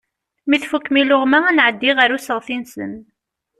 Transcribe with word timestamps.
Mi 0.49 0.57
tfukkem 0.61 0.95
iluɣma 1.01 1.39
ad 1.49 1.55
nɛeddi 1.55 1.91
ɣer 1.93 2.09
usteɣsi-nsen. 2.15 2.93